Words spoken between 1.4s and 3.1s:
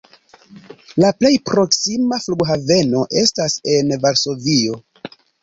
proksima flughaveno